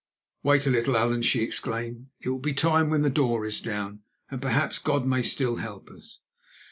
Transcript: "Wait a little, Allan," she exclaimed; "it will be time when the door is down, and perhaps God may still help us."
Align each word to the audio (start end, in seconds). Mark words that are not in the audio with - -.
"Wait 0.41 0.65
a 0.65 0.71
little, 0.71 0.97
Allan," 0.97 1.21
she 1.21 1.43
exclaimed; 1.43 2.07
"it 2.21 2.29
will 2.29 2.39
be 2.39 2.53
time 2.55 2.89
when 2.89 3.03
the 3.03 3.09
door 3.11 3.45
is 3.45 3.61
down, 3.61 3.99
and 4.31 4.41
perhaps 4.41 4.79
God 4.79 5.05
may 5.05 5.21
still 5.21 5.57
help 5.57 5.89
us." 5.91 6.17